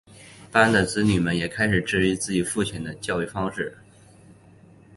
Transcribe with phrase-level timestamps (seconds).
[0.51, 3.71] 班的子女们也开始质疑自己的父亲与他的育儿技巧。